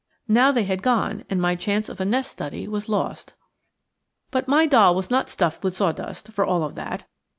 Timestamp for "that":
6.73-7.05